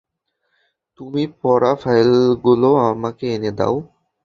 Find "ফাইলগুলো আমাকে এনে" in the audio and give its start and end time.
1.75-3.51